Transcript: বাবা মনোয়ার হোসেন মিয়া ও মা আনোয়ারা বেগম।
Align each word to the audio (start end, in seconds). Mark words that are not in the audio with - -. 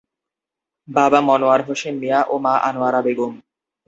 বাবা 0.87 1.19
মনোয়ার 1.27 1.61
হোসেন 1.67 1.95
মিয়া 2.01 2.19
ও 2.23 2.35
মা 2.45 2.53
আনোয়ারা 2.67 2.99
বেগম। 3.05 3.33